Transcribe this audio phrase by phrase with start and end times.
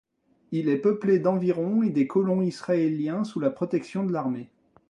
[0.51, 4.49] Il est peuplé d'environ et des colons israéliens sous la protection de l'armée.